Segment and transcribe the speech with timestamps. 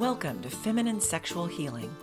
[0.00, 1.94] Welcome to Feminine Sexual Healing.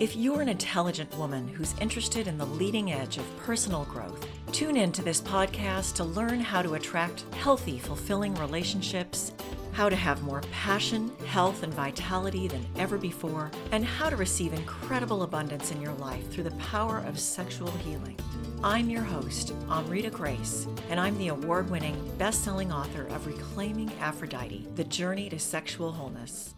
[0.00, 4.76] If you're an intelligent woman who's interested in the leading edge of personal growth, tune
[4.76, 9.32] in to this podcast to learn how to attract healthy, fulfilling relationships,
[9.70, 14.52] how to have more passion, health, and vitality than ever before, and how to receive
[14.52, 18.18] incredible abundance in your life through the power of sexual healing.
[18.64, 23.92] I'm your host, Amrita Grace, and I'm the award winning, best selling author of Reclaiming
[24.00, 26.56] Aphrodite The Journey to Sexual Wholeness.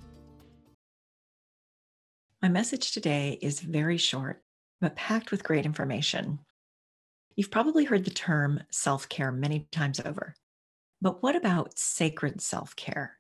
[2.43, 4.43] My message today is very short,
[4.81, 6.39] but packed with great information.
[7.37, 10.35] You've probably heard the term self care many times over.
[11.03, 13.19] But what about sacred self care?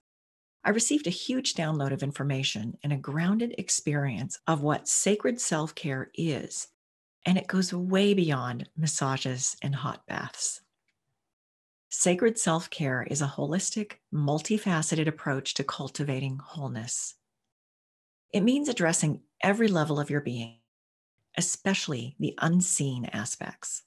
[0.65, 5.74] I received a huge download of information and a grounded experience of what sacred self
[5.74, 6.68] care is,
[7.27, 10.62] and it goes way beyond massages and hot baths.
[11.91, 17.16] Sacred self care is a holistic, multifaceted approach to cultivating wholeness.
[18.32, 20.59] It means addressing every level of your being,
[21.36, 23.82] especially the unseen aspects.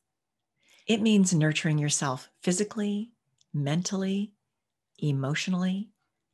[0.86, 3.12] It means nurturing yourself physically,
[3.54, 4.34] mentally,
[5.00, 5.92] emotionally,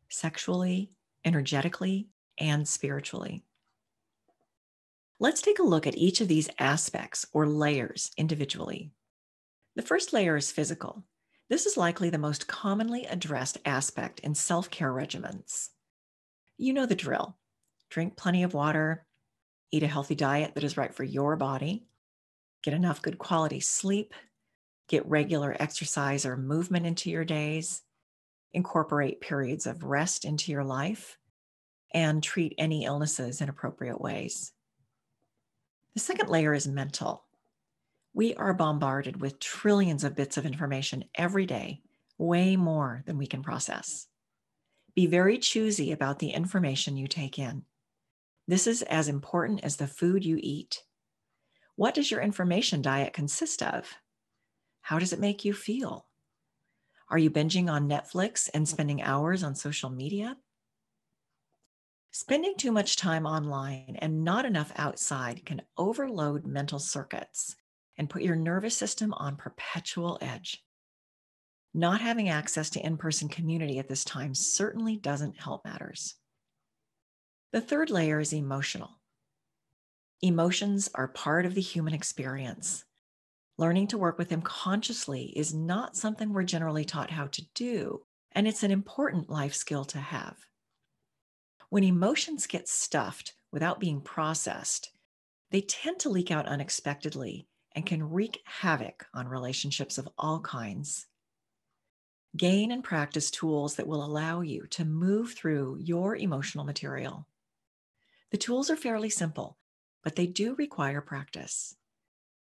[0.10, 0.92] sexually,
[1.24, 3.44] energetically, and spiritually.
[5.20, 8.92] Let's take a look at each of these aspects or layers individually.
[9.76, 11.04] The first layer is physical.
[11.50, 15.70] This is likely the most commonly addressed aspect in self care regimens.
[16.58, 17.39] You know the drill
[17.90, 19.06] drink plenty of water,
[19.72, 21.88] eat a healthy diet that is right for your body,
[22.64, 24.14] get enough good quality sleep,
[24.88, 27.82] get regular exercise or movement into your days,
[28.54, 31.18] incorporate periods of rest into your life,
[31.94, 34.52] and treat any illnesses in appropriate ways.
[35.94, 37.24] The second layer is mental.
[38.14, 41.82] We are bombarded with trillions of bits of information every day,
[42.18, 44.08] way more than we can process.
[44.96, 47.64] Be very choosy about the information you take in.
[48.50, 50.82] This is as important as the food you eat.
[51.76, 53.88] What does your information diet consist of?
[54.82, 56.08] How does it make you feel?
[57.12, 60.36] Are you binging on Netflix and spending hours on social media?
[62.10, 67.56] Spending too much time online and not enough outside can overload mental circuits
[68.00, 70.66] and put your nervous system on perpetual edge.
[71.76, 76.16] Not having access to in person community at this time certainly doesn't help matters.
[77.52, 79.00] The third layer is emotional.
[80.22, 82.86] Emotions are part of the human experience.
[83.58, 88.04] Learning to work with them consciously is not something we're generally taught how to do,
[88.34, 90.38] and it's an important life skill to have.
[91.70, 94.92] When emotions get stuffed without being processed,
[95.50, 101.08] they tend to leak out unexpectedly and can wreak havoc on relationships of all kinds.
[102.38, 107.26] Gain and practice tools that will allow you to move through your emotional material.
[108.32, 109.58] The tools are fairly simple,
[110.04, 111.76] but they do require practice.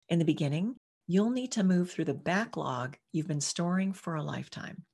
[0.09, 0.77] In the beginning,
[1.07, 4.85] you'll need to move through the backlog you've been storing for a lifetime.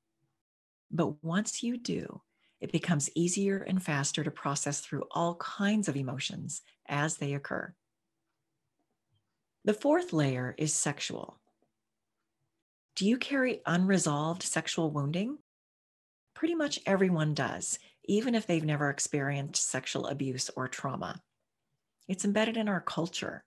[0.90, 2.22] But once you do,
[2.60, 7.74] it becomes easier and faster to process through all kinds of emotions as they occur.
[9.64, 11.38] The fourth layer is sexual.
[12.96, 15.38] Do you carry unresolved sexual wounding?
[16.34, 21.20] Pretty much everyone does, even if they've never experienced sexual abuse or trauma.
[22.08, 23.44] It's embedded in our culture.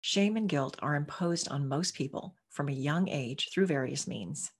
[0.00, 4.52] Shame and guilt are imposed on most people from a young age through various means.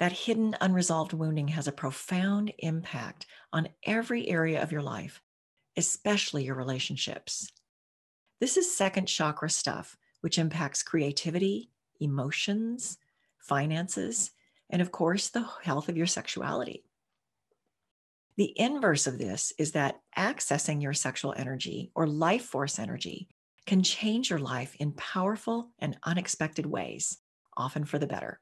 [0.00, 5.22] That hidden unresolved wounding has a profound impact on every area of your life,
[5.76, 7.50] especially your relationships.
[8.40, 11.70] This is second chakra stuff, which impacts creativity,
[12.00, 12.98] emotions,
[13.38, 14.32] finances,
[14.70, 16.84] and of course, the health of your sexuality.
[18.38, 23.26] The inverse of this is that accessing your sexual energy or life force energy
[23.66, 27.18] can change your life in powerful and unexpected ways,
[27.56, 28.40] often for the better.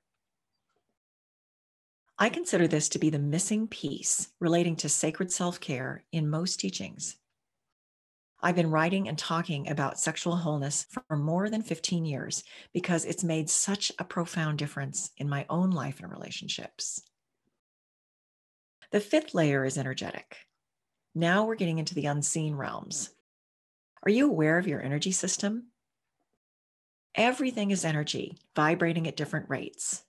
[2.19, 6.61] I consider this to be the missing piece relating to sacred self care in most
[6.61, 7.17] teachings.
[8.43, 12.45] I've been writing and talking about sexual wholeness for more than 15 years
[12.75, 17.01] because it's made such a profound difference in my own life and relationships.
[18.93, 20.37] The fifth layer is energetic.
[21.15, 23.11] Now we're getting into the unseen realms.
[24.05, 25.69] Are you aware of your energy system?
[27.15, 30.05] Everything is energy, vibrating at different rates.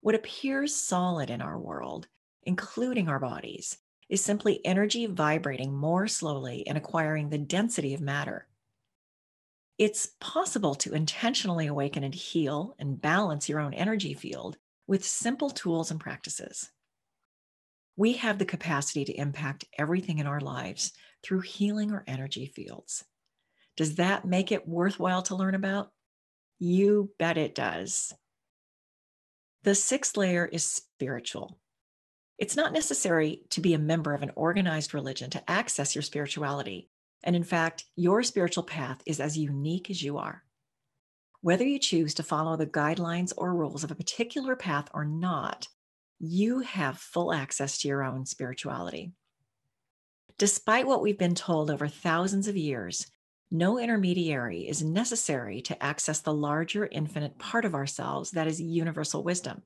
[0.00, 2.08] What appears solid in our world,
[2.42, 8.46] including our bodies, is simply energy vibrating more slowly and acquiring the density of matter.
[9.78, 14.56] It's possible to intentionally awaken and heal and balance your own energy field
[14.86, 16.70] with simple tools and practices.
[17.96, 23.04] We have the capacity to impact everything in our lives through healing our energy fields.
[23.76, 25.90] Does that make it worthwhile to learn about?
[26.58, 28.12] You bet it does.
[29.62, 31.58] The sixth layer is spiritual.
[32.38, 36.90] It's not necessary to be a member of an organized religion to access your spirituality.
[37.24, 40.44] And in fact, your spiritual path is as unique as you are.
[41.40, 45.68] Whether you choose to follow the guidelines or rules of a particular path or not,
[46.18, 49.12] you have full access to your own spirituality.
[50.38, 53.06] Despite what we've been told over thousands of years,
[53.50, 59.22] no intermediary is necessary to access the larger infinite part of ourselves that is universal
[59.22, 59.62] wisdom.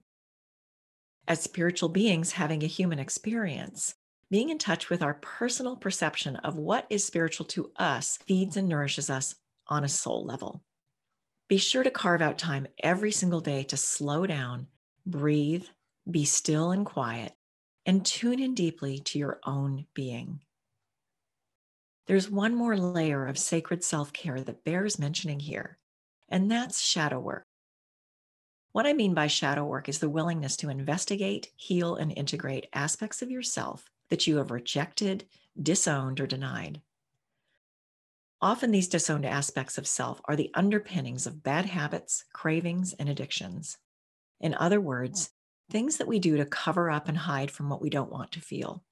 [1.27, 3.95] As spiritual beings having a human experience,
[4.31, 8.69] being in touch with our personal perception of what is spiritual to us feeds and
[8.69, 9.35] nourishes us
[9.67, 10.63] on a soul level.
[11.49, 14.69] Be sure to carve out time every single day to slow down,
[15.05, 15.65] breathe,
[16.09, 17.33] be still and quiet,
[17.87, 20.41] and tune in deeply to your own being.
[22.07, 25.79] There's one more layer of sacred self care that bears mentioning here,
[26.29, 27.47] and that's shadow work.
[28.73, 33.21] What I mean by shadow work is the willingness to investigate, heal, and integrate aspects
[33.21, 35.27] of yourself that you have rejected,
[35.61, 36.81] disowned, or denied.
[38.43, 43.77] Often, these disowned aspects of self are the underpinnings of bad habits, cravings, and addictions.
[44.41, 45.31] In other words,
[45.71, 48.41] things that we do to cover up and hide from what we don't want to
[48.41, 48.83] feel.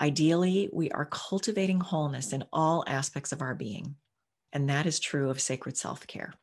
[0.00, 3.96] Ideally, we are cultivating wholeness in all aspects of our being,
[4.52, 6.34] and that is true of sacred self care.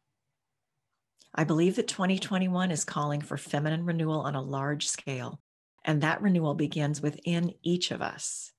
[1.35, 5.39] I believe that 2021 is calling for feminine renewal on a large scale,
[5.83, 8.51] and that renewal begins within each of us.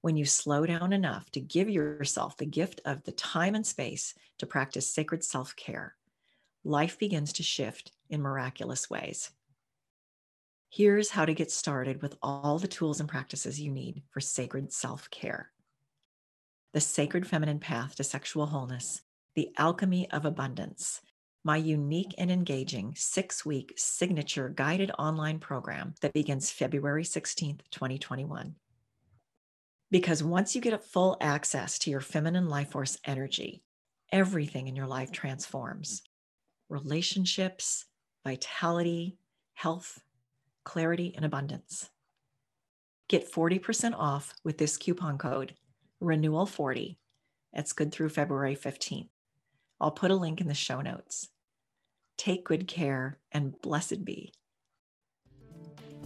[0.00, 4.14] When you slow down enough to give yourself the gift of the time and space
[4.38, 5.96] to practice sacred self care,
[6.66, 9.30] life begins to shift in miraculous ways.
[10.68, 14.72] Here's how to get started with all the tools and practices you need for sacred
[14.72, 15.52] self care.
[16.74, 19.02] The Sacred Feminine Path to Sexual Wholeness,
[19.36, 21.00] The Alchemy of Abundance,
[21.44, 28.56] my unique and engaging six week signature guided online program that begins February 16th, 2021.
[29.92, 33.62] Because once you get full access to your feminine life force energy,
[34.10, 36.02] everything in your life transforms
[36.68, 37.86] relationships,
[38.24, 39.16] vitality,
[39.54, 40.00] health,
[40.64, 41.90] clarity, and abundance.
[43.08, 45.54] Get 40% off with this coupon code
[46.02, 46.96] renewal40.
[47.52, 49.08] It's good through February 15th.
[49.80, 51.28] I'll put a link in the show notes.
[52.18, 54.32] Take good care and blessed be.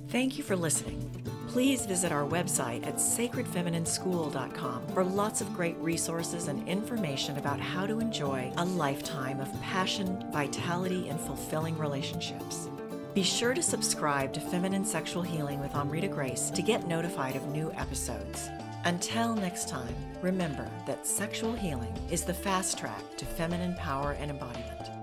[0.08, 1.29] Thank you for listening.
[1.50, 7.86] Please visit our website at sacredfeminineschool.com for lots of great resources and information about how
[7.86, 12.68] to enjoy a lifetime of passion, vitality, and fulfilling relationships.
[13.14, 17.44] Be sure to subscribe to Feminine Sexual Healing with Amrita Grace to get notified of
[17.48, 18.48] new episodes.
[18.84, 24.30] Until next time, remember that sexual healing is the fast track to feminine power and
[24.30, 24.99] embodiment.